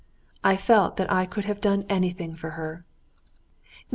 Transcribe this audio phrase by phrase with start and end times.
[0.43, 2.85] I felt that I could have done anything for her.